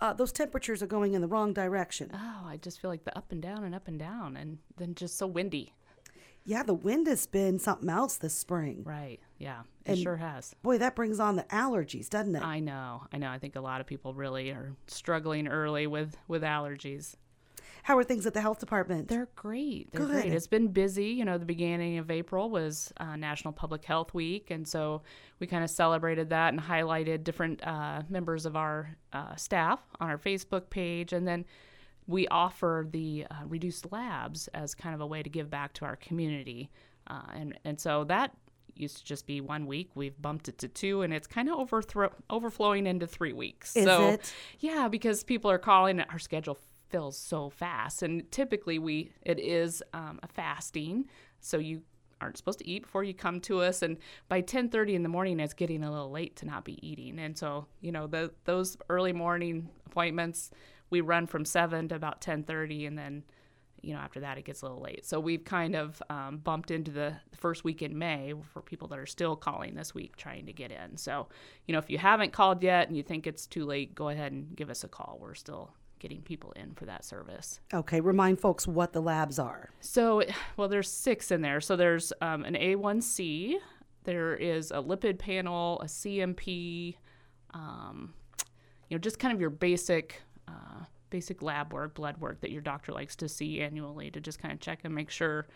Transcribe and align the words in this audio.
uh, 0.00 0.12
those 0.12 0.32
temperatures 0.32 0.82
are 0.82 0.86
going 0.86 1.14
in 1.14 1.20
the 1.22 1.28
wrong 1.28 1.52
direction. 1.52 2.10
Oh, 2.12 2.42
I 2.46 2.56
just 2.56 2.80
feel 2.80 2.90
like 2.90 3.04
the 3.04 3.16
up 3.16 3.32
and 3.32 3.40
down 3.42 3.64
and 3.64 3.74
up 3.74 3.88
and 3.88 3.98
down, 3.98 4.36
and 4.36 4.58
then 4.76 4.94
just 4.94 5.16
so 5.18 5.26
windy. 5.26 5.72
Yeah, 6.46 6.62
the 6.62 6.74
wind 6.74 7.06
has 7.06 7.26
been 7.26 7.58
something 7.58 7.88
else 7.88 8.16
this 8.18 8.34
spring. 8.34 8.82
Right. 8.84 9.18
Yeah, 9.38 9.60
it 9.86 9.92
And- 9.92 9.98
sure 9.98 10.16
has. 10.16 10.54
Boy, 10.62 10.76
that 10.78 10.94
brings 10.94 11.18
on 11.18 11.36
the 11.36 11.44
allergies, 11.44 12.10
doesn't 12.10 12.36
it? 12.36 12.42
I 12.42 12.60
know. 12.60 13.04
I 13.12 13.16
know. 13.16 13.30
I 13.30 13.38
think 13.38 13.56
a 13.56 13.60
lot 13.62 13.80
of 13.80 13.86
people 13.86 14.12
really 14.12 14.50
are 14.50 14.74
struggling 14.86 15.48
early 15.48 15.86
with 15.86 16.16
with 16.28 16.42
allergies. 16.42 17.14
How 17.84 17.98
are 17.98 18.02
things 18.02 18.24
at 18.24 18.32
the 18.32 18.40
health 18.40 18.60
department? 18.60 19.08
They're 19.08 19.28
great. 19.36 19.92
They're 19.92 20.06
Good. 20.06 20.22
great. 20.22 20.32
It's 20.32 20.46
been 20.46 20.68
busy. 20.68 21.08
You 21.08 21.26
know, 21.26 21.36
the 21.36 21.44
beginning 21.44 21.98
of 21.98 22.10
April 22.10 22.48
was 22.48 22.90
uh, 22.96 23.14
National 23.16 23.52
Public 23.52 23.84
Health 23.84 24.14
Week, 24.14 24.50
and 24.50 24.66
so 24.66 25.02
we 25.38 25.46
kind 25.46 25.62
of 25.62 25.68
celebrated 25.68 26.30
that 26.30 26.54
and 26.54 26.62
highlighted 26.62 27.24
different 27.24 27.62
uh, 27.62 28.00
members 28.08 28.46
of 28.46 28.56
our 28.56 28.96
uh, 29.12 29.36
staff 29.36 29.80
on 30.00 30.08
our 30.08 30.16
Facebook 30.16 30.70
page, 30.70 31.12
and 31.12 31.28
then 31.28 31.44
we 32.06 32.26
offer 32.28 32.86
the 32.90 33.26
uh, 33.30 33.34
reduced 33.46 33.92
labs 33.92 34.48
as 34.54 34.74
kind 34.74 34.94
of 34.94 35.02
a 35.02 35.06
way 35.06 35.22
to 35.22 35.28
give 35.28 35.50
back 35.50 35.74
to 35.74 35.84
our 35.84 35.96
community, 35.96 36.70
uh, 37.08 37.20
and 37.34 37.58
and 37.66 37.78
so 37.78 38.04
that 38.04 38.34
used 38.76 38.96
to 38.96 39.04
just 39.04 39.26
be 39.26 39.42
one 39.42 39.66
week. 39.66 39.90
We've 39.94 40.20
bumped 40.22 40.48
it 40.48 40.56
to 40.60 40.68
two, 40.68 41.02
and 41.02 41.12
it's 41.12 41.26
kind 41.26 41.50
of 41.50 41.58
overthrow 41.58 42.14
overflowing 42.30 42.86
into 42.86 43.06
three 43.06 43.34
weeks. 43.34 43.76
Is 43.76 43.84
so 43.84 44.08
it? 44.08 44.32
yeah, 44.60 44.88
because 44.88 45.22
people 45.22 45.50
are 45.50 45.58
calling. 45.58 46.00
At 46.00 46.10
our 46.10 46.18
schedule 46.18 46.56
fills 46.94 47.18
so 47.18 47.50
fast, 47.50 48.04
and 48.04 48.30
typically 48.30 48.78
we 48.78 49.10
it 49.22 49.40
is 49.40 49.82
um, 49.92 50.20
a 50.22 50.28
fasting, 50.28 51.04
so 51.40 51.58
you 51.58 51.82
aren't 52.20 52.36
supposed 52.36 52.60
to 52.60 52.68
eat 52.68 52.82
before 52.82 53.02
you 53.02 53.12
come 53.12 53.40
to 53.40 53.60
us. 53.60 53.82
And 53.82 53.98
by 54.28 54.40
10:30 54.40 54.94
in 54.94 55.02
the 55.02 55.08
morning 55.08 55.40
it's 55.40 55.54
getting 55.54 55.82
a 55.82 55.90
little 55.90 56.12
late 56.12 56.36
to 56.36 56.46
not 56.46 56.64
be 56.64 56.78
eating. 56.86 57.18
And 57.18 57.36
so 57.36 57.66
you 57.80 57.90
know 57.90 58.06
the, 58.06 58.32
those 58.44 58.76
early 58.88 59.12
morning 59.12 59.68
appointments 59.86 60.52
we 60.88 61.00
run 61.00 61.26
from 61.26 61.44
7 61.44 61.88
to 61.88 61.96
about 61.96 62.20
10:30 62.20 62.86
and 62.86 62.96
then 62.96 63.24
you 63.82 63.92
know 63.92 63.98
after 63.98 64.20
that 64.20 64.38
it 64.38 64.44
gets 64.44 64.62
a 64.62 64.64
little 64.64 64.80
late. 64.80 65.04
So 65.04 65.18
we've 65.18 65.44
kind 65.44 65.74
of 65.74 66.00
um, 66.10 66.36
bumped 66.38 66.70
into 66.70 66.92
the 66.92 67.16
first 67.36 67.64
week 67.64 67.82
in 67.82 67.98
may 67.98 68.34
for 68.52 68.62
people 68.62 68.86
that 68.86 69.00
are 69.00 69.06
still 69.06 69.34
calling 69.34 69.74
this 69.74 69.96
week 69.96 70.14
trying 70.14 70.46
to 70.46 70.52
get 70.52 70.70
in. 70.70 70.96
So 70.96 71.26
you 71.66 71.72
know 71.72 71.80
if 71.80 71.90
you 71.90 71.98
haven't 71.98 72.32
called 72.32 72.62
yet 72.62 72.86
and 72.86 72.96
you 72.96 73.02
think 73.02 73.26
it's 73.26 73.48
too 73.48 73.64
late 73.64 73.96
go 73.96 74.10
ahead 74.10 74.30
and 74.30 74.54
give 74.54 74.70
us 74.70 74.84
a 74.84 74.88
call. 74.88 75.18
We're 75.20 75.34
still 75.34 75.74
getting 76.04 76.20
people 76.20 76.52
in 76.52 76.74
for 76.74 76.84
that 76.84 77.02
service 77.02 77.60
Okay, 77.72 77.98
remind 78.02 78.38
folks 78.38 78.66
what 78.66 78.92
the 78.92 79.00
labs 79.00 79.38
are. 79.38 79.70
so, 79.80 80.22
well, 80.58 80.68
there's 80.68 80.90
six 80.90 81.30
in 81.30 81.40
there. 81.40 81.62
So 81.62 81.76
there's 81.76 82.12
um, 82.20 82.44
an 82.44 82.52
A1C, 82.54 83.54
there 84.04 84.34
is 84.36 84.70
a 84.70 84.82
lipid 84.82 85.18
panel, 85.18 85.80
a 85.80 85.86
CMP, 85.86 86.96
um, 87.54 88.12
you 88.90 88.94
know, 88.94 89.00
just 89.00 89.18
kind 89.18 89.32
of 89.32 89.40
your 89.40 89.48
basic, 89.48 90.20
uh, 90.46 90.84
basic 91.08 91.40
lab 91.40 91.72
work, 91.72 91.94
blood 91.94 92.18
work 92.18 92.42
that 92.42 92.50
your 92.50 92.60
doctor 92.60 92.92
likes 92.92 93.16
to 93.16 93.30
see 93.30 93.62
annually 93.62 94.10
to 94.10 94.20
just 94.20 94.38
kind 94.38 94.52
of 94.52 94.60
check 94.60 94.80
and 94.84 94.94
make 94.94 95.08
sure, 95.08 95.46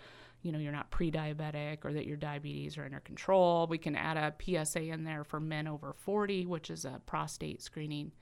you 0.41 0.51
know, 0.51 0.59
you're 0.59 0.73
not 0.73 0.91
pre-diabetic 0.91 1.85
or 1.85 1.93
that 1.93 2.07
your 2.07 2.17
diabetes 2.17 2.79
are 2.79 2.87
under 2.87 3.01
control. 3.01 3.67
We 3.69 3.77
can 3.77 3.95
add 3.95 4.17
a 4.17 4.33
PSA 4.65 4.85
in 4.85 5.05
there 5.05 5.25
for 5.25 5.41
men 5.41 5.69
over 5.69 5.93
40, 5.93 6.47
which 6.47 6.71
is 6.71 6.87
a 6.87 7.03
prostate 7.05 7.61
screening 7.61 8.13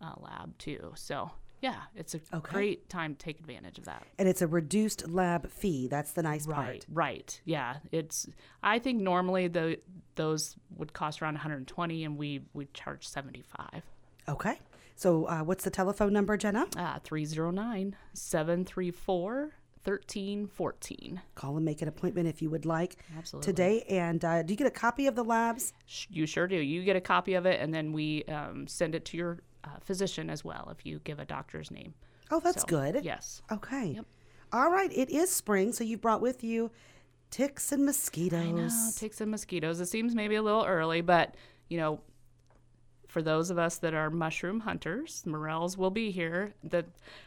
uh, 0.00 0.12
lab 0.20 0.56
too. 0.58 0.92
So. 0.94 1.32
Yeah, 1.62 1.76
it's 1.94 2.14
a 2.14 2.20
Okay. 2.34 2.52
great 2.52 2.88
time 2.90 3.14
to 3.14 3.18
take 3.24 3.38
advantage 3.40 3.78
of 3.78 3.84
that. 3.86 4.04
And 4.18 4.28
it's 4.28 4.42
a 4.42 4.46
reduced 4.48 5.08
lab 5.08 5.48
fee. 5.50 5.86
That's 5.88 6.12
the 6.12 6.22
nice 6.22 6.46
Right, 6.46 6.56
part. 6.56 6.86
right. 6.92 7.40
Yeah, 7.44 7.76
it's. 7.92 8.26
I 8.62 8.78
think 8.80 9.00
normally 9.00 9.48
the 9.48 9.78
those 10.16 10.56
would 10.76 10.92
cost 10.92 11.22
around 11.22 11.34
120, 11.34 12.04
and 12.04 12.18
we 12.18 12.42
we 12.52 12.66
charge 12.74 13.06
75. 13.08 13.82
Okay. 14.28 14.58
So, 14.96 15.24
uh, 15.26 15.42
what's 15.42 15.64
the 15.64 15.70
telephone 15.70 16.12
number, 16.12 16.36
Jenna? 16.36 16.66
Ah, 16.76 17.00
309 17.02 17.96
734 18.12 19.52
1314. 19.84 21.20
Call 21.34 21.56
and 21.56 21.64
make 21.64 21.82
an 21.82 21.88
appointment 21.88 22.28
if 22.28 22.40
you 22.42 22.50
would 22.50 22.64
like 22.64 22.96
Absolutely. 23.18 23.46
today. 23.52 23.82
And 23.88 24.24
uh, 24.24 24.42
do 24.42 24.52
you 24.52 24.56
get 24.56 24.66
a 24.66 24.70
copy 24.70 25.06
of 25.06 25.14
the 25.16 25.24
labs? 25.24 25.72
You 26.10 26.26
sure 26.26 26.46
do. 26.46 26.56
You 26.56 26.84
get 26.84 26.94
a 26.96 27.00
copy 27.00 27.34
of 27.34 27.46
it, 27.46 27.60
and 27.60 27.72
then 27.74 27.92
we 27.92 28.24
um, 28.24 28.66
send 28.68 28.94
it 28.94 29.04
to 29.06 29.16
your 29.16 29.38
uh, 29.64 29.68
physician 29.80 30.30
as 30.30 30.44
well 30.44 30.68
if 30.70 30.84
you 30.86 31.00
give 31.04 31.18
a 31.18 31.24
doctor's 31.24 31.70
name. 31.70 31.94
Oh, 32.30 32.40
that's 32.40 32.62
So, 32.62 32.66
good. 32.66 33.04
Yes. 33.04 33.42
Okay. 33.50 33.92
Yep. 33.96 34.06
All 34.52 34.70
right. 34.70 34.92
It 34.92 35.10
is 35.10 35.30
spring, 35.30 35.72
so 35.72 35.84
you've 35.84 36.00
brought 36.00 36.20
with 36.20 36.42
you 36.44 36.70
ticks 37.30 37.72
and 37.72 37.84
mosquitoes. 37.84 38.40
I 38.40 38.50
know, 38.50 38.90
ticks 38.96 39.20
and 39.20 39.30
mosquitoes. 39.30 39.80
It 39.80 39.86
seems 39.86 40.14
maybe 40.14 40.34
a 40.34 40.42
little 40.42 40.64
early, 40.64 41.00
but 41.00 41.34
you 41.68 41.78
know, 41.78 42.00
for 43.12 43.20
those 43.20 43.50
of 43.50 43.58
us 43.58 43.76
that 43.76 43.92
are 43.92 44.08
mushroom 44.08 44.60
hunters, 44.60 45.22
morels 45.26 45.76
will 45.76 45.90
be 45.90 46.10
here. 46.10 46.54
The 46.64 46.86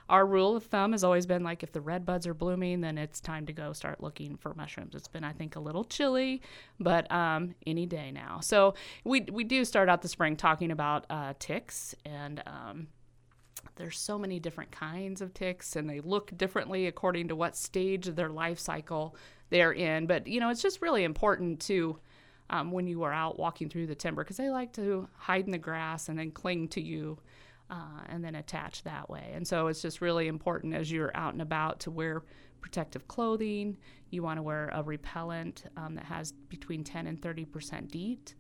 our 0.10 0.26
rule 0.26 0.56
of 0.56 0.66
thumb 0.66 0.94
has 0.94 1.04
always 1.04 1.28
been 1.28 1.44
like 1.44 1.62
if 1.62 1.72
the 1.72 1.80
red 1.80 2.04
buds 2.08 2.26
are 2.26 2.34
blooming, 2.34 2.82
then 2.82 2.98
it's 2.98 3.22
time 3.22 3.46
to 3.46 3.54
go 3.54 3.72
start 3.72 4.02
looking 4.02 4.36
for 4.36 4.56
mushrooms. 4.56 4.96
It's 4.96 5.08
been 5.08 5.24
I 5.24 5.32
think 5.32 5.56
a 5.56 5.60
little 5.60 5.84
chilly, 5.84 6.42
but 6.80 7.10
um, 7.12 7.54
any 7.68 7.86
day 7.86 8.12
now. 8.12 8.40
So 8.40 8.74
we 9.04 9.22
we 9.32 9.44
do 9.44 9.64
start 9.64 9.88
out 9.88 10.02
the 10.02 10.08
spring 10.08 10.36
talking 10.36 10.72
about 10.72 11.06
uh, 11.10 11.34
ticks 11.38 11.94
and. 12.04 12.42
Um, 12.48 12.88
there's 13.78 14.00
so 14.00 14.18
many 14.18 14.40
different 14.40 14.72
kinds 14.72 15.20
of 15.22 15.34
ticks 15.34 15.76
and 15.76 15.90
they 15.90 16.00
look 16.00 16.32
differently 16.38 16.88
according 16.88 17.28
to 17.28 17.36
what 17.36 17.58
stage 17.58 18.08
of 18.08 18.16
their 18.16 18.30
life 18.30 18.58
cycle 18.58 19.16
they're 19.50 19.74
in 19.74 20.06
but 20.06 20.28
you 20.28 20.40
know 20.40 20.50
it's 20.50 20.62
just 20.62 20.82
really 20.82 21.04
important 21.04 21.60
to 21.60 22.00
um, 22.50 22.72
when 22.72 22.88
you 22.88 23.04
are 23.04 23.14
out 23.14 23.40
walking 23.40 23.70
through 23.70 23.88
the 23.88 23.96
timber 23.96 24.24
because 24.24 24.38
they 24.38 24.50
like 24.50 24.74
to 24.74 25.08
hide 25.16 25.46
in 25.46 25.52
the 25.52 25.58
grass 25.58 26.10
and 26.10 26.18
then 26.18 26.32
cling 26.32 26.68
to 26.68 26.82
you 26.82 27.18
uh, 27.70 28.02
and 28.10 28.24
then 28.24 28.36
attach 28.36 28.84
that 28.84 29.10
way 29.10 29.32
and 29.34 29.48
so 29.48 29.68
it's 29.68 29.82
just 29.82 30.02
really 30.02 30.28
important 30.28 30.74
as 30.74 30.92
you're 30.92 31.16
out 31.16 31.34
and 31.34 31.42
about 31.42 31.80
to 31.80 31.92
wear 31.92 32.24
protective 32.62 33.08
clothing 33.08 33.78
you 34.10 34.24
want 34.24 34.38
to 34.38 34.44
wear 34.44 34.70
a 34.74 34.84
repellent 34.84 35.66
um, 35.78 35.96
that 35.96 36.06
has 36.06 36.32
between 36.50 36.84
10 36.84 37.08
and 37.08 37.22
30 37.22 37.46
percent 37.46 37.92
DEET 37.92 38.36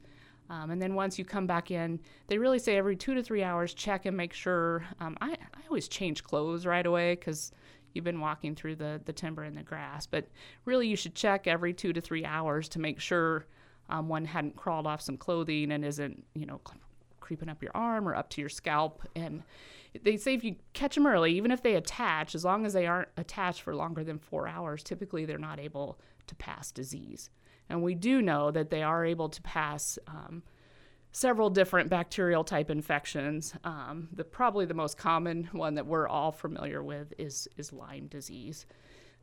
um, 0.50 0.70
and 0.70 0.82
then 0.82 0.94
once 0.94 1.18
you 1.18 1.26
come 1.26 1.48
back 1.48 1.72
in, 1.72 2.00
they 2.28 2.38
really 2.38 2.60
say 2.60 2.78
every 2.78 2.96
two 2.96 3.16
to 3.16 3.24
three 3.24 3.44
hours, 3.44 3.74
check 3.74 4.06
and 4.06 4.16
make 4.16 4.34
sure. 4.34 4.86
Um, 5.00 5.18
I, 5.22 5.32
I 5.32 5.68
always 5.68 5.88
change 5.88 6.24
clothes 6.24 6.66
right 6.66 6.86
away 6.86 7.16
because 7.16 7.52
you've 7.94 8.06
been 8.06 8.20
walking 8.20 8.56
through 8.56 8.76
the, 8.76 9.02
the 9.06 9.14
timber 9.14 9.44
and 9.44 9.58
the 9.58 9.64
grass. 9.64 10.06
But 10.06 10.28
really, 10.66 10.88
you 10.88 10.96
should 10.96 11.16
check 11.16 11.48
every 11.48 11.74
two 11.74 11.94
to 11.94 12.02
three 12.02 12.26
hours 12.26 12.70
to 12.70 12.80
make 12.80 13.00
sure 13.00 13.48
um, 13.90 14.10
one 14.10 14.26
hadn't 14.26 14.56
crawled 14.56 14.88
off 14.88 15.02
some 15.02 15.18
clothing 15.18 15.72
and 15.72 15.86
isn't, 15.86 16.26
you 16.34 16.46
know, 16.46 16.62
creeping 17.20 17.50
up 17.50 17.62
your 17.62 17.72
arm 17.76 18.08
or 18.08 18.16
up 18.16 18.30
to 18.30 18.42
your 18.42 18.50
scalp. 18.50 19.02
And 19.16 19.44
they 20.04 20.18
say 20.18 20.34
if 20.34 20.44
you 20.44 20.56
catch 20.74 20.96
them 20.96 21.08
early, 21.08 21.34
even 21.34 21.52
if 21.52 21.62
they 21.62 21.76
attach, 21.76 22.36
as 22.36 22.46
long 22.46 22.66
as 22.66 22.74
they 22.74 22.86
aren't 22.86 23.10
attached 23.18 23.62
for 23.62 23.76
longer 23.76 24.04
than 24.04 24.20
four 24.20 24.48
hours, 24.48 24.84
typically 24.84 25.26
they're 25.26 25.38
not 25.38 25.60
able 25.60 26.00
to 26.28 26.36
pass 26.36 26.72
disease. 26.72 27.30
And 27.70 27.82
we 27.82 27.96
do 27.96 28.22
know 28.22 28.52
that 28.52 28.70
they 28.70 28.84
are 28.84 29.06
able 29.06 29.30
to 29.30 29.42
pass 29.42 29.98
um, 30.08 30.44
several 31.12 31.50
different 31.50 31.90
bacterial 31.90 32.44
type 32.44 32.70
infections. 32.70 33.54
Um, 33.64 34.10
the 34.12 34.24
probably 34.24 34.66
the 34.66 34.74
most 34.74 34.98
common 34.98 35.50
one 35.52 35.76
that 35.76 35.88
we're 35.88 36.08
all 36.08 36.32
familiar 36.32 36.84
with 36.84 37.14
is 37.18 37.48
is 37.58 37.74
Lyme 37.74 38.08
disease. 38.08 38.66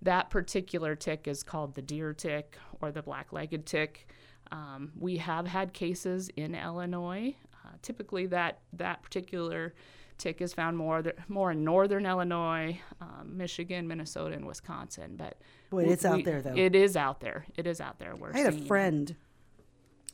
That 0.03 0.31
particular 0.31 0.95
tick 0.97 1.29
is 1.29 1.43
called 1.43 1.75
the 1.75 1.83
deer 1.83 2.13
tick 2.13 2.59
or 2.81 2.91
the 2.93 3.03
black-legged 3.03 3.65
tick. 3.67 4.09
Um, 4.51 4.93
we 4.99 5.17
have 5.19 5.47
had 5.47 5.73
cases 5.73 6.29
in 6.37 6.55
Illinois. 6.55 7.37
Uh, 7.65 7.69
typically, 7.83 8.27
that 8.27 8.61
that 8.73 9.03
particular 9.03 9.75
tick 10.19 10.41
is 10.43 10.53
found 10.53 10.77
more 10.77 11.03
th- 11.03 11.17
more 11.29 11.53
in 11.53 11.65
northern 11.65 12.05
Illinois, 12.07 12.79
um, 13.01 13.37
Michigan, 13.37 13.87
Minnesota, 13.89 14.35
and 14.35 14.45
Wisconsin. 14.47 15.15
But 15.17 15.39
Boy, 15.71 15.85
we- 15.87 15.93
it's 15.93 16.05
out 16.05 16.17
we- 16.17 16.23
there, 16.23 16.43
though. 16.43 16.55
It 16.57 16.75
is 16.75 16.97
out 16.97 17.21
there. 17.21 17.47
It 17.57 17.67
is 17.67 17.81
out 17.81 17.99
there. 17.99 18.15
We're 18.17 18.33
I 18.35 18.39
had 18.39 18.55
a 18.55 18.57
it. 18.57 18.67
friend, 18.67 19.15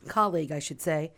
colleague, 0.07 0.51
I 0.51 0.59
should 0.59 0.81
say, 0.81 1.11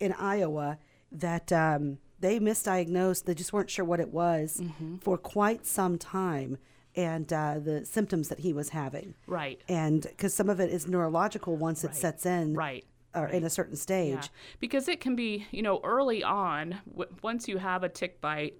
in 0.00 0.12
Iowa 0.12 0.78
that 1.10 1.52
um, 1.52 1.98
they 2.20 2.38
misdiagnosed. 2.40 3.24
They 3.24 3.34
just 3.34 3.52
weren't 3.52 3.68
sure 3.70 3.84
what 3.84 4.00
it 4.00 4.08
was 4.12 4.60
Mm-hmm. 4.62 4.96
for 4.98 5.18
quite 5.18 5.66
some 5.66 5.98
time, 5.98 6.56
and 6.96 7.32
uh, 7.32 7.58
the 7.58 7.84
symptoms 7.86 8.28
that 8.28 8.40
he 8.40 8.52
was 8.52 8.70
having. 8.70 9.14
Right. 9.26 9.60
And 9.68 10.02
because 10.02 10.34
some 10.34 10.48
of 10.50 10.60
it 10.60 10.70
is 10.70 10.86
neurological 10.86 11.56
once 11.56 11.84
it 11.84 11.94
sets 11.94 12.26
in, 12.26 12.54
Right. 12.54 12.84
or 13.14 13.26
in 13.28 13.44
a 13.44 13.50
certain 13.50 13.76
stage. 13.76 14.14
Yeah, 14.14 14.28
because 14.60 14.88
it 14.88 15.00
can 15.00 15.16
be, 15.16 15.46
you 15.50 15.62
know, 15.62 15.80
early 15.84 16.22
on, 16.22 16.76
w- 16.90 17.10
once 17.22 17.48
you 17.48 17.58
have 17.58 17.82
a 17.82 17.88
tick 17.88 18.20
bite, 18.20 18.54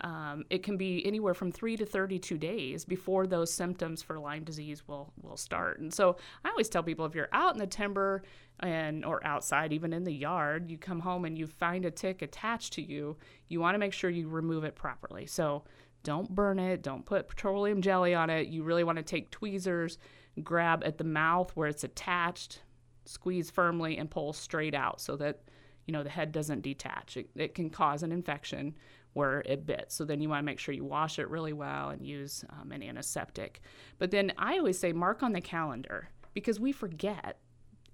um, 0.00 0.44
it 0.50 0.62
can 0.64 0.76
be 0.76 1.06
anywhere 1.06 1.34
from 1.34 1.52
three 1.52 1.76
to 1.76 1.86
32 1.86 2.36
days 2.36 2.84
before 2.84 3.26
those 3.28 3.52
symptoms 3.52 4.02
for 4.02 4.18
Lyme 4.18 4.42
disease 4.42 4.82
will, 4.88 5.12
will 5.22 5.36
start. 5.36 5.78
And 5.78 5.92
so 5.94 6.16
I 6.44 6.48
always 6.50 6.68
tell 6.68 6.82
people 6.82 7.04
if 7.06 7.14
you're 7.14 7.28
out 7.32 7.52
in 7.54 7.60
the 7.60 7.66
timber 7.66 8.22
and 8.60 9.04
or 9.04 9.24
outside, 9.24 9.72
even 9.72 9.92
in 9.92 10.02
the 10.04 10.12
yard, 10.12 10.68
you 10.68 10.78
come 10.78 10.98
home 11.00 11.24
and 11.24 11.38
you 11.38 11.46
find 11.46 11.84
a 11.84 11.90
tick 11.92 12.22
attached 12.22 12.72
to 12.72 12.82
you, 12.82 13.16
you 13.48 13.60
want 13.60 13.74
to 13.76 13.78
make 13.78 13.92
sure 13.92 14.10
you 14.10 14.26
remove 14.28 14.64
it 14.64 14.74
properly. 14.74 15.26
So 15.26 15.62
don't 16.04 16.32
burn 16.32 16.60
it, 16.60 16.82
don't 16.82 17.04
put 17.04 17.28
petroleum 17.28 17.82
jelly 17.82 18.14
on 18.14 18.30
it. 18.30 18.46
You 18.46 18.62
really 18.62 18.84
want 18.84 18.98
to 18.98 19.02
take 19.02 19.30
tweezers, 19.30 19.98
grab 20.42 20.84
at 20.84 20.98
the 20.98 21.04
mouth 21.04 21.50
where 21.56 21.66
it's 21.66 21.82
attached, 21.82 22.62
squeeze 23.06 23.50
firmly 23.50 23.98
and 23.98 24.10
pull 24.10 24.32
straight 24.32 24.74
out 24.74 25.00
so 25.00 25.16
that 25.16 25.40
you 25.86 25.92
know 25.92 26.02
the 26.02 26.10
head 26.10 26.30
doesn't 26.32 26.62
detach 26.62 27.16
it, 27.16 27.28
it 27.34 27.54
can 27.54 27.68
cause 27.68 28.02
an 28.02 28.12
infection 28.12 28.74
where 29.14 29.42
it 29.46 29.66
bit. 29.66 29.86
So 29.88 30.04
then 30.04 30.20
you 30.20 30.28
want 30.28 30.40
to 30.40 30.44
make 30.44 30.58
sure 30.58 30.74
you 30.74 30.84
wash 30.84 31.18
it 31.18 31.28
really 31.30 31.52
well 31.52 31.90
and 31.90 32.06
use 32.06 32.44
um, 32.50 32.72
an 32.72 32.82
antiseptic. 32.82 33.60
But 33.98 34.10
then 34.10 34.32
I 34.38 34.58
always 34.58 34.78
say 34.78 34.92
mark 34.92 35.22
on 35.22 35.32
the 35.32 35.40
calendar 35.40 36.08
because 36.34 36.60
we 36.60 36.72
forget. 36.72 37.38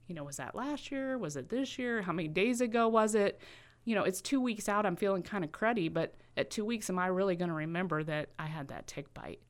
You 0.06 0.16
know, 0.16 0.24
was 0.24 0.38
that 0.38 0.56
last 0.56 0.90
year? 0.90 1.18
Was 1.18 1.36
it 1.36 1.50
this 1.50 1.78
year? 1.78 2.02
How 2.02 2.12
many 2.12 2.26
days 2.26 2.60
ago 2.60 2.88
was 2.88 3.14
it? 3.14 3.40
You 3.84 3.94
know, 3.94 4.04
it's 4.04 4.20
two 4.20 4.40
weeks 4.40 4.68
out. 4.68 4.86
I'm 4.86 4.96
feeling 4.96 5.22
kind 5.22 5.44
of 5.44 5.52
cruddy, 5.52 5.92
but 5.92 6.14
at 6.36 6.50
two 6.50 6.64
weeks, 6.64 6.90
am 6.90 6.98
I 6.98 7.06
really 7.06 7.36
going 7.36 7.48
to 7.48 7.54
remember 7.54 8.02
that 8.04 8.28
I 8.38 8.46
had 8.46 8.68
that 8.68 8.86
tick 8.86 9.12
bite? 9.14 9.40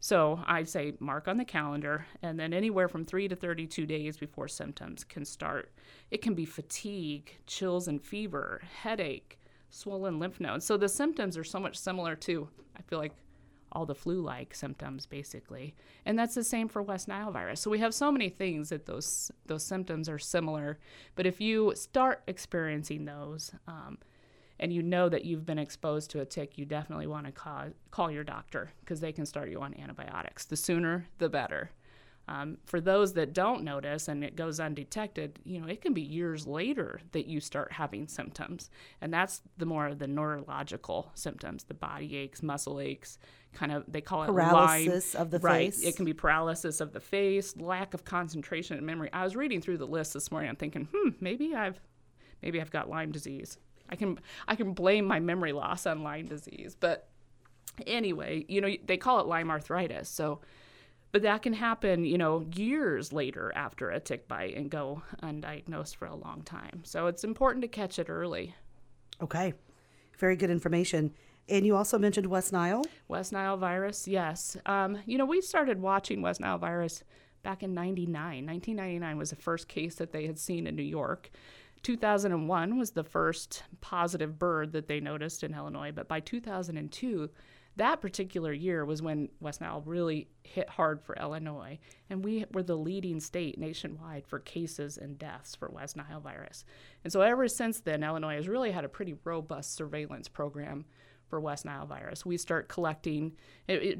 So 0.00 0.40
I 0.46 0.62
say 0.62 0.94
mark 1.00 1.26
on 1.26 1.38
the 1.38 1.44
calendar, 1.44 2.06
and 2.22 2.38
then 2.38 2.52
anywhere 2.52 2.88
from 2.88 3.04
three 3.04 3.26
to 3.26 3.34
32 3.34 3.84
days 3.84 4.16
before 4.16 4.46
symptoms 4.46 5.02
can 5.02 5.24
start. 5.24 5.72
It 6.10 6.22
can 6.22 6.34
be 6.34 6.44
fatigue, 6.44 7.36
chills 7.46 7.88
and 7.88 8.00
fever, 8.00 8.62
headache, 8.82 9.40
swollen 9.70 10.20
lymph 10.20 10.38
nodes. 10.38 10.64
So 10.64 10.76
the 10.76 10.88
symptoms 10.88 11.36
are 11.36 11.44
so 11.44 11.58
much 11.58 11.76
similar 11.76 12.14
to, 12.16 12.48
I 12.76 12.82
feel 12.82 13.00
like, 13.00 13.12
all 13.72 13.86
the 13.86 13.94
flu 13.94 14.20
like 14.20 14.54
symptoms 14.54 15.06
basically. 15.06 15.74
And 16.04 16.18
that's 16.18 16.34
the 16.34 16.44
same 16.44 16.68
for 16.68 16.82
West 16.82 17.08
Nile 17.08 17.30
virus. 17.30 17.60
So 17.60 17.70
we 17.70 17.78
have 17.78 17.94
so 17.94 18.10
many 18.10 18.28
things 18.28 18.68
that 18.70 18.86
those, 18.86 19.30
those 19.46 19.64
symptoms 19.64 20.08
are 20.08 20.18
similar. 20.18 20.78
But 21.14 21.26
if 21.26 21.40
you 21.40 21.72
start 21.74 22.22
experiencing 22.26 23.04
those, 23.04 23.52
um, 23.66 23.98
and 24.60 24.72
you 24.72 24.82
know 24.82 25.08
that 25.08 25.24
you've 25.24 25.46
been 25.46 25.58
exposed 25.58 26.10
to 26.10 26.20
a 26.20 26.24
tick, 26.24 26.58
you 26.58 26.64
definitely 26.64 27.06
want 27.06 27.26
to 27.26 27.32
call, 27.32 27.66
call 27.90 28.10
your 28.10 28.24
doctor 28.24 28.72
because 28.80 29.00
they 29.00 29.12
can 29.12 29.24
start 29.24 29.50
you 29.50 29.60
on 29.60 29.74
antibiotics. 29.78 30.44
The 30.44 30.56
sooner, 30.56 31.06
the 31.18 31.28
better. 31.28 31.70
Um, 32.28 32.58
for 32.66 32.78
those 32.78 33.14
that 33.14 33.32
don't 33.32 33.64
notice 33.64 34.06
and 34.06 34.22
it 34.22 34.36
goes 34.36 34.60
undetected, 34.60 35.38
you 35.44 35.58
know, 35.58 35.66
it 35.66 35.80
can 35.80 35.94
be 35.94 36.02
years 36.02 36.46
later 36.46 37.00
that 37.12 37.26
you 37.26 37.40
start 37.40 37.72
having 37.72 38.06
symptoms. 38.06 38.68
And 39.00 39.12
that's 39.12 39.40
the 39.56 39.64
more 39.64 39.86
of 39.86 39.98
the 39.98 40.06
neurological 40.06 41.10
symptoms, 41.14 41.64
the 41.64 41.72
body 41.72 42.16
aches, 42.16 42.42
muscle 42.42 42.80
aches, 42.80 43.18
kind 43.54 43.72
of, 43.72 43.84
they 43.88 44.02
call 44.02 44.24
it 44.24 44.26
paralysis 44.26 45.14
Lyme. 45.14 45.22
of 45.22 45.30
the 45.30 45.38
right. 45.38 45.72
face. 45.72 45.82
It 45.82 45.96
can 45.96 46.04
be 46.04 46.12
paralysis 46.12 46.82
of 46.82 46.92
the 46.92 47.00
face, 47.00 47.56
lack 47.56 47.94
of 47.94 48.04
concentration 48.04 48.76
and 48.76 48.84
memory. 48.84 49.08
I 49.10 49.24
was 49.24 49.34
reading 49.34 49.62
through 49.62 49.78
the 49.78 49.86
list 49.86 50.12
this 50.12 50.30
morning. 50.30 50.50
I'm 50.50 50.56
thinking, 50.56 50.86
hmm, 50.94 51.10
maybe 51.20 51.54
I've, 51.54 51.80
maybe 52.42 52.60
I've 52.60 52.70
got 52.70 52.90
Lyme 52.90 53.10
disease. 53.10 53.56
I 53.88 53.96
can, 53.96 54.20
I 54.46 54.54
can 54.54 54.74
blame 54.74 55.06
my 55.06 55.18
memory 55.18 55.52
loss 55.52 55.86
on 55.86 56.02
Lyme 56.02 56.26
disease. 56.26 56.76
But 56.78 57.08
anyway, 57.86 58.44
you 58.48 58.60
know, 58.60 58.68
they 58.84 58.98
call 58.98 59.20
it 59.20 59.26
Lyme 59.26 59.50
arthritis. 59.50 60.10
So, 60.10 60.40
but 61.12 61.22
that 61.22 61.42
can 61.42 61.54
happen, 61.54 62.04
you 62.04 62.18
know, 62.18 62.44
years 62.54 63.12
later 63.12 63.52
after 63.54 63.90
a 63.90 64.00
tick 64.00 64.28
bite 64.28 64.56
and 64.56 64.70
go 64.70 65.02
undiagnosed 65.22 65.96
for 65.96 66.06
a 66.06 66.14
long 66.14 66.42
time. 66.42 66.82
So 66.84 67.06
it's 67.06 67.24
important 67.24 67.62
to 67.62 67.68
catch 67.68 67.98
it 67.98 68.10
early. 68.10 68.54
Okay. 69.22 69.54
Very 70.18 70.36
good 70.36 70.50
information. 70.50 71.14
And 71.48 71.64
you 71.64 71.76
also 71.76 71.98
mentioned 71.98 72.26
West 72.26 72.52
Nile. 72.52 72.84
West 73.08 73.32
Nile 73.32 73.56
virus, 73.56 74.06
yes. 74.06 74.56
Um, 74.66 74.98
you 75.06 75.16
know, 75.16 75.24
we 75.24 75.40
started 75.40 75.80
watching 75.80 76.20
West 76.20 76.40
Nile 76.40 76.58
virus 76.58 77.02
back 77.42 77.62
in 77.62 77.72
99. 77.72 78.12
1999 78.44 79.16
was 79.16 79.30
the 79.30 79.36
first 79.36 79.68
case 79.68 79.94
that 79.94 80.12
they 80.12 80.26
had 80.26 80.38
seen 80.38 80.66
in 80.66 80.76
New 80.76 80.82
York. 80.82 81.30
2001 81.82 82.76
was 82.76 82.90
the 82.90 83.04
first 83.04 83.62
positive 83.80 84.38
bird 84.38 84.72
that 84.72 84.88
they 84.88 85.00
noticed 85.00 85.42
in 85.42 85.54
Illinois, 85.54 85.92
but 85.92 86.08
by 86.08 86.20
2002, 86.20 87.30
that 87.78 88.00
particular 88.00 88.52
year 88.52 88.84
was 88.84 89.02
when 89.02 89.28
West 89.40 89.60
Nile 89.60 89.82
really 89.86 90.28
hit 90.42 90.68
hard 90.68 91.00
for 91.00 91.16
Illinois, 91.16 91.78
and 92.10 92.24
we 92.24 92.44
were 92.52 92.62
the 92.62 92.76
leading 92.76 93.20
state 93.20 93.56
nationwide 93.56 94.26
for 94.26 94.40
cases 94.40 94.98
and 94.98 95.18
deaths 95.18 95.54
for 95.54 95.68
West 95.68 95.96
Nile 95.96 96.20
virus. 96.20 96.64
And 97.04 97.12
so 97.12 97.20
ever 97.20 97.46
since 97.48 97.80
then, 97.80 98.02
Illinois 98.02 98.34
has 98.34 98.48
really 98.48 98.72
had 98.72 98.84
a 98.84 98.88
pretty 98.88 99.14
robust 99.24 99.74
surveillance 99.74 100.28
program 100.28 100.84
for 101.28 101.40
West 101.40 101.64
Nile 101.64 101.86
virus. 101.86 102.26
We 102.26 102.36
start 102.36 102.68
collecting. 102.68 103.36
It, 103.68 103.82
it, 103.82 103.98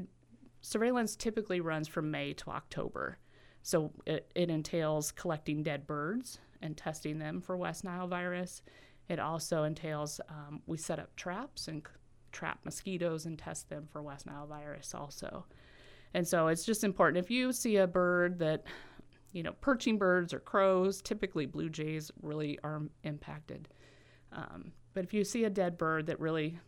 surveillance 0.61 1.15
typically 1.15 1.61
runs 1.61 1.87
from 1.87 2.11
May 2.11 2.33
to 2.33 2.51
October, 2.51 3.17
so 3.61 3.91
it, 4.05 4.29
it 4.35 4.49
entails 4.49 5.11
collecting 5.11 5.63
dead 5.63 5.87
birds 5.87 6.39
and 6.61 6.75
testing 6.75 7.19
them 7.19 7.39
for 7.39 7.55
West 7.55 7.85
Nile 7.85 8.07
virus. 8.07 8.61
It 9.07 9.19
also 9.19 9.63
entails 9.63 10.19
um, 10.29 10.61
we 10.67 10.77
set 10.77 10.99
up 10.99 11.15
traps 11.15 11.67
and 11.67 11.81
trap 12.31 12.59
mosquitoes 12.63 13.25
and 13.25 13.37
test 13.37 13.69
them 13.69 13.87
for 13.91 14.01
West 14.01 14.25
Nile 14.25 14.47
virus 14.47 14.93
also. 14.93 15.45
And 16.13 16.27
so 16.27 16.47
it's 16.47 16.65
just 16.65 16.83
important 16.83 17.23
if 17.23 17.29
you 17.29 17.51
see 17.51 17.77
a 17.77 17.87
bird 17.87 18.39
that, 18.39 18.63
you 19.31 19.43
know, 19.43 19.53
perching 19.61 19.97
birds 19.97 20.33
or 20.33 20.39
crows, 20.39 21.01
typically 21.01 21.45
blue 21.45 21.69
jays 21.69 22.11
really 22.21 22.57
are 22.63 22.81
impacted. 23.03 23.69
Um, 24.31 24.71
but 24.93 25.03
if 25.03 25.13
you 25.13 25.23
see 25.23 25.43
a 25.43 25.49
dead 25.49 25.77
bird 25.77 26.07
that 26.07 26.19
really, 26.19 26.59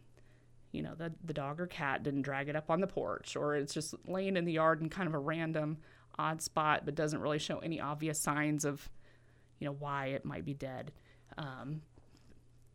you 0.72 0.84
know, 0.84 0.94
the, 0.96 1.12
the 1.24 1.34
dog 1.34 1.60
or 1.60 1.68
cat 1.68 2.04
didn't 2.04 2.22
drag 2.22 2.50
it 2.50 2.56
up 2.56 2.69
on 2.69 2.81
the 2.81 2.88
porch 2.88 3.36
or 3.36 3.56
it's 3.56 3.74
just 3.74 3.96
laying 4.07 4.38
in 4.38 4.46
the 4.46 4.54
yard 4.54 4.81
in 4.81 4.90
kind 4.90 5.07
of 5.07 5.14
a 5.14 5.19
random 5.19 5.78
odd 6.19 6.42
spot 6.42 6.84
but 6.86 6.96
doesn't 6.96 7.22
really 7.22 7.40
show 7.40 7.60
any 7.60 7.80
obvious 7.80 8.19
signs 8.19 8.64
of, 8.64 8.90
you 9.60 9.66
know, 9.66 9.75
why 9.80 10.07
it 10.07 10.24
might 10.24 10.46
be 10.46 10.54
dead. 10.54 10.92
Um, 11.38 11.81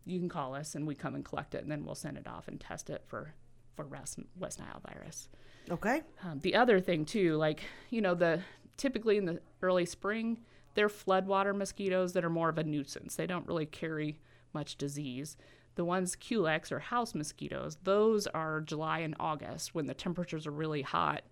you 0.07 0.19
can 0.19 0.29
call 0.29 0.55
us 0.55 0.75
and 0.75 0.87
we 0.87 0.95
come 0.95 1.15
and 1.15 1.25
collect 1.25 1.55
it 1.55 1.63
and 1.63 1.71
then 1.71 1.85
we'll 1.85 1.95
send 1.95 2.17
it 2.17 2.27
off 2.27 2.49
and 2.49 2.61
test 2.61 2.89
it 2.89 3.03
for 3.07 3.35
for 3.75 3.85
West, 3.87 4.19
West 4.39 4.59
Nile 4.59 4.81
virus. 4.91 5.29
Okay. 5.71 6.01
Um, 6.25 6.41
the 6.41 6.55
other 6.55 6.81
thing 6.81 7.05
too, 7.05 7.37
like 7.37 7.63
you 7.91 8.01
know, 8.01 8.15
the 8.15 8.41
typically 8.77 9.17
in 9.19 9.27
the 9.27 9.41
early 9.63 9.85
spring, 9.85 10.39
they're 10.75 10.89
floodwater 10.89 11.55
mosquitoes 11.55 12.13
that 12.15 12.25
are 12.25 12.31
more 12.31 12.49
of 12.49 12.59
a 12.59 12.65
nuisance. 12.65 13.17
They 13.17 13.27
don't 13.27 13.47
really 13.47 13.67
carry 13.67 14.19
much 14.53 14.77
disease. 14.77 15.37
The 15.75 15.85
ones 15.85 16.17
Culex 16.17 16.73
or 16.73 16.79
house 16.79 17.15
mosquitoes, 17.15 17.77
those 17.83 18.27
are 18.29 18.63
July 18.63 19.01
and 19.01 19.15
August 19.21 19.75
when 19.75 19.87
the 19.87 19.95
temperatures 19.95 20.47
are 20.47 20.53
really 20.53 20.83
hot. 20.83 21.23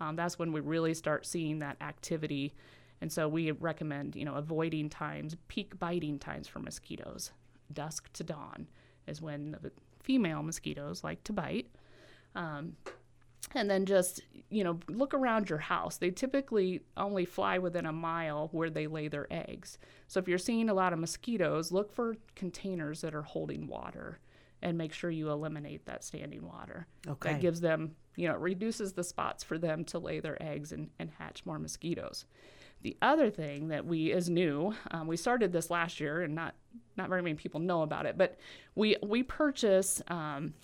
Um, 0.00 0.16
that's 0.16 0.38
when 0.38 0.52
we 0.52 0.60
really 0.60 0.92
start 0.92 1.24
seeing 1.24 1.60
that 1.60 1.78
activity. 1.80 2.54
And 3.00 3.10
so 3.10 3.28
we 3.28 3.50
recommend, 3.52 4.14
you 4.14 4.26
know, 4.26 4.34
avoiding 4.34 4.90
times, 4.90 5.36
peak 5.48 5.78
biting 5.78 6.18
times 6.18 6.46
for 6.46 6.58
mosquitoes. 6.58 7.30
Dusk 7.72 8.12
to 8.14 8.24
dawn 8.24 8.66
is 9.06 9.20
when 9.22 9.56
the 9.62 9.70
female 10.02 10.42
mosquitoes 10.42 11.02
like 11.04 11.22
to 11.24 11.32
bite. 11.32 11.68
Um, 12.34 12.76
and 13.54 13.70
then 13.70 13.86
just 13.86 14.20
you 14.50 14.64
know 14.64 14.78
look 14.88 15.14
around 15.14 15.48
your 15.48 15.58
house 15.58 15.96
they 15.98 16.10
typically 16.10 16.82
only 16.96 17.24
fly 17.24 17.58
within 17.58 17.86
a 17.86 17.92
mile 17.92 18.48
where 18.52 18.68
they 18.70 18.86
lay 18.86 19.06
their 19.08 19.26
eggs 19.32 19.78
so 20.08 20.18
if 20.18 20.26
you're 20.26 20.36
seeing 20.36 20.68
a 20.68 20.74
lot 20.74 20.92
of 20.92 20.98
mosquitoes 20.98 21.70
look 21.70 21.92
for 21.92 22.16
containers 22.34 23.00
that 23.02 23.14
are 23.14 23.22
holding 23.22 23.66
water 23.68 24.18
and 24.62 24.76
make 24.76 24.92
sure 24.92 25.10
you 25.10 25.30
eliminate 25.30 25.86
that 25.86 26.02
standing 26.02 26.44
water 26.46 26.86
Okay. 27.06 27.32
that 27.32 27.40
gives 27.40 27.60
them 27.60 27.94
you 28.16 28.26
know 28.28 28.34
reduces 28.36 28.92
the 28.94 29.04
spots 29.04 29.44
for 29.44 29.58
them 29.58 29.84
to 29.84 29.98
lay 29.98 30.18
their 30.18 30.40
eggs 30.42 30.72
and, 30.72 30.90
and 30.98 31.10
hatch 31.18 31.46
more 31.46 31.58
mosquitoes 31.58 32.24
the 32.82 32.96
other 33.02 33.30
thing 33.30 33.68
that 33.68 33.84
we 33.84 34.12
is 34.12 34.28
new 34.28 34.74
um, 34.90 35.06
we 35.06 35.16
started 35.16 35.52
this 35.52 35.70
last 35.70 36.00
year 36.00 36.22
and 36.22 36.34
not 36.34 36.54
not 36.96 37.08
very 37.08 37.22
many 37.22 37.34
people 37.34 37.60
know 37.60 37.82
about 37.82 38.06
it 38.06 38.16
but 38.16 38.38
we 38.74 38.96
we 39.02 39.22
purchase 39.22 40.02
um, 40.08 40.54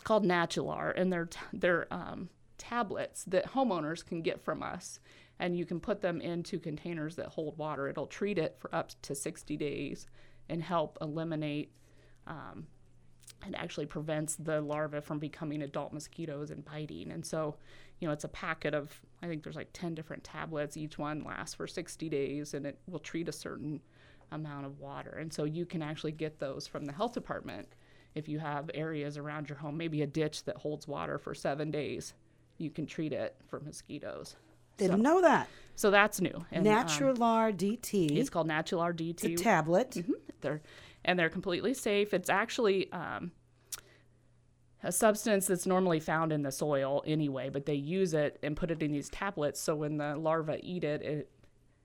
it's 0.00 0.06
called 0.06 0.24
Natular, 0.24 0.92
and 0.92 1.12
they're 1.12 1.26
t- 1.26 1.38
they're 1.52 1.86
um, 1.92 2.30
tablets 2.56 3.24
that 3.24 3.52
homeowners 3.52 4.02
can 4.02 4.22
get 4.22 4.40
from 4.40 4.62
us, 4.62 4.98
and 5.38 5.58
you 5.58 5.66
can 5.66 5.78
put 5.78 6.00
them 6.00 6.22
into 6.22 6.58
containers 6.58 7.16
that 7.16 7.26
hold 7.26 7.58
water. 7.58 7.86
It'll 7.86 8.06
treat 8.06 8.38
it 8.38 8.56
for 8.58 8.74
up 8.74 8.92
to 9.02 9.14
60 9.14 9.58
days 9.58 10.06
and 10.48 10.62
help 10.62 10.96
eliminate. 11.02 11.72
Um, 12.26 12.66
it 13.46 13.54
actually 13.54 13.84
prevents 13.84 14.36
the 14.36 14.62
larvae 14.62 15.02
from 15.02 15.18
becoming 15.18 15.60
adult 15.60 15.92
mosquitoes 15.92 16.50
and 16.50 16.64
biting. 16.64 17.10
And 17.10 17.26
so, 17.26 17.56
you 18.00 18.08
know, 18.08 18.12
it's 18.12 18.24
a 18.24 18.28
packet 18.28 18.74
of 18.74 19.00
I 19.22 19.28
think 19.28 19.42
there's 19.42 19.56
like 19.56 19.70
10 19.72 19.94
different 19.94 20.24
tablets. 20.24 20.76
Each 20.76 20.98
one 20.98 21.22
lasts 21.22 21.54
for 21.54 21.66
60 21.66 22.08
days, 22.08 22.54
and 22.54 22.66
it 22.66 22.78
will 22.88 22.98
treat 22.98 23.28
a 23.28 23.32
certain 23.32 23.80
amount 24.32 24.66
of 24.66 24.78
water. 24.78 25.10
And 25.20 25.32
so 25.32 25.44
you 25.44 25.66
can 25.66 25.82
actually 25.82 26.12
get 26.12 26.38
those 26.38 26.66
from 26.66 26.86
the 26.86 26.92
health 26.92 27.12
department 27.12 27.68
if 28.14 28.28
you 28.28 28.38
have 28.38 28.70
areas 28.74 29.16
around 29.16 29.48
your 29.48 29.58
home, 29.58 29.76
maybe 29.76 30.02
a 30.02 30.06
ditch 30.06 30.44
that 30.44 30.56
holds 30.56 30.88
water 30.88 31.18
for 31.18 31.34
seven 31.34 31.70
days, 31.70 32.14
you 32.58 32.70
can 32.70 32.86
treat 32.86 33.12
it 33.12 33.36
for 33.46 33.60
mosquitoes. 33.60 34.36
Didn't 34.76 34.96
so, 34.96 35.02
know 35.02 35.20
that. 35.20 35.48
so 35.76 35.90
that's 35.90 36.20
new. 36.20 36.44
And, 36.50 36.66
um, 36.66 36.74
Natural 36.74 37.14
DT. 37.14 38.16
it's 38.16 38.30
called 38.30 38.46
Natular 38.46 38.92
DT. 38.92 39.24
It's 39.32 39.40
a 39.40 39.44
tablet. 39.44 39.90
Mhm. 39.90 40.14
They're 40.40 40.60
and 41.04 41.18
they're 41.18 41.30
completely 41.30 41.72
safe. 41.72 42.12
It's 42.12 42.28
actually 42.28 42.90
um, 42.92 43.32
a 44.82 44.92
substance 44.92 45.46
that's 45.46 45.66
normally 45.66 46.00
found 46.00 46.32
in 46.32 46.42
the 46.42 46.52
soil 46.52 47.02
anyway, 47.06 47.50
but 47.50 47.66
they 47.66 47.74
use 47.74 48.14
it 48.14 48.38
and 48.42 48.56
put 48.56 48.70
it 48.70 48.82
in 48.82 48.92
these 48.92 49.10
tablets. 49.10 49.60
So 49.60 49.74
when 49.74 49.98
the 49.98 50.16
larvae 50.16 50.60
eat 50.62 50.84
it, 50.84 51.02
it 51.02 51.30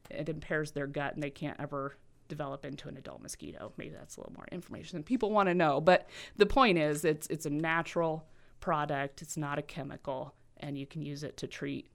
it 0.10 0.30
impairs 0.30 0.72
their 0.72 0.88
gut 0.88 1.16
and 1.16 1.24
they 1.24 1.32
can't 1.32 1.60
ever 1.60 1.98
develop 2.28 2.66
into 2.66 2.88
an 2.88 2.98
adult 2.98 3.22
mosquito. 3.22 3.72
Maybe 3.78 3.96
that's 3.96 4.18
a 4.18 4.20
little 4.20 4.34
more 4.34 4.48
information 4.52 4.98
than 4.98 5.04
people 5.04 5.32
want 5.32 5.50
to 5.50 5.54
know. 5.54 5.82
But 5.82 6.08
the 6.38 6.46
point 6.46 6.78
is, 6.78 7.06
it's 7.06 7.28
it's 7.28 7.46
a 7.46 7.50
natural 7.50 8.26
product. 8.60 9.22
It's 9.22 9.38
not 9.38 9.60
a 9.60 9.62
chemical, 9.62 10.34
and 10.58 10.78
you 10.78 10.86
can 10.86 11.02
use 11.02 11.24
it 11.24 11.38
to 11.38 11.48
treat. 11.48 11.90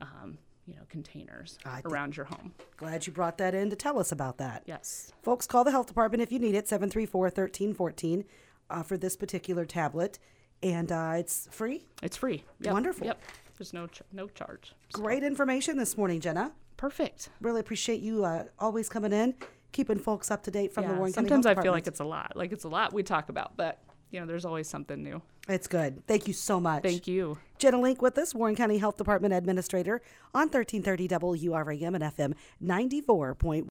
Um, 0.00 0.38
you 0.66 0.74
know, 0.74 0.82
containers 0.88 1.58
think- 1.62 1.86
around 1.86 2.16
your 2.16 2.24
home. 2.24 2.54
Glad 2.78 3.06
you 3.06 3.12
brought 3.12 3.36
that 3.38 3.54
in 3.54 3.68
to 3.70 3.76
tell 3.76 3.98
us 3.98 4.12
about 4.12 4.38
that. 4.38 4.62
Yes. 4.64 5.12
Folks, 5.22 5.46
call 5.46 5.62
the 5.62 5.70
health 5.70 5.86
department 5.86 6.22
if 6.22 6.32
you 6.32 6.38
need 6.38 6.54
it, 6.54 6.66
734 6.66 7.20
1314 7.24 8.24
uh, 8.70 8.82
for 8.82 8.96
this 8.96 9.14
particular 9.14 9.66
tablet. 9.66 10.18
And 10.64 10.90
uh, 10.90 11.12
it's 11.16 11.48
free. 11.52 11.84
It's 12.02 12.16
free. 12.16 12.42
Yep. 12.60 12.72
Wonderful. 12.72 13.06
Yep. 13.06 13.22
There's 13.58 13.72
no 13.72 13.86
ch- 13.86 14.02
no 14.12 14.26
charge. 14.28 14.72
So, 14.94 15.00
Great 15.02 15.22
information 15.22 15.76
this 15.76 15.96
morning, 15.96 16.20
Jenna. 16.20 16.52
Perfect. 16.76 17.28
Really 17.40 17.60
appreciate 17.60 18.00
you 18.00 18.24
uh, 18.24 18.44
always 18.58 18.88
coming 18.88 19.12
in, 19.12 19.34
keeping 19.72 19.98
folks 19.98 20.30
up 20.30 20.42
to 20.44 20.50
date 20.50 20.72
from 20.72 20.84
the 20.84 20.90
Yeah, 20.90 20.98
Warren 20.98 21.12
County 21.12 21.28
sometimes 21.28 21.46
I 21.46 21.62
feel 21.62 21.70
like 21.72 21.86
it's 21.86 22.00
a 22.00 22.04
lot. 22.04 22.32
Like 22.34 22.50
it's 22.52 22.64
a 22.64 22.68
lot 22.68 22.92
we 22.92 23.02
talk 23.04 23.28
about, 23.28 23.56
but 23.56 23.78
you 24.10 24.20
know, 24.20 24.26
there's 24.26 24.44
always 24.44 24.68
something 24.68 25.02
new. 25.02 25.20
it's 25.48 25.66
good. 25.66 26.06
Thank 26.06 26.26
you 26.28 26.34
so 26.34 26.58
much. 26.60 26.82
Thank 26.82 27.06
you. 27.08 27.36
Jenna 27.58 27.80
Link 27.80 28.00
with 28.02 28.16
us, 28.18 28.34
Warren 28.34 28.54
County 28.56 28.78
Health 28.78 28.96
Department 28.96 29.34
Administrator 29.34 30.02
on 30.34 30.48
1330 30.48 31.08
WRAM 31.48 31.94
and 31.94 32.04
FM 32.04 32.34
94.1. 32.62 33.62